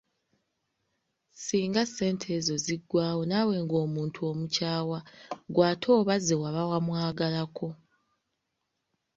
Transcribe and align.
Singa 1.43 1.83
ssente 1.87 2.27
ezo 2.37 2.55
ziggwaawo 2.65 3.21
naawe 3.29 3.55
ng'omuntu 3.63 4.19
omukyawa 4.31 4.99
gw'ate 5.53 5.87
oba 5.99 6.15
ze 6.25 6.35
waba 6.41 6.61
wamwagalako! 6.71 7.67